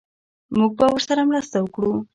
موږ 0.57 0.71
به 0.77 0.85
ورسره 0.93 1.21
مرسته 1.29 1.55
وکړو 1.61 1.93